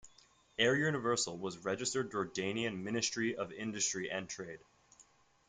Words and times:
Air 0.57 0.75
Universal 0.75 1.37
was 1.37 1.59
registered 1.59 2.11
Jordanian 2.11 2.79
Ministry 2.81 3.35
of 3.35 3.51
Industry 3.51 4.09
and 4.09 4.27
Trade. 4.27 4.61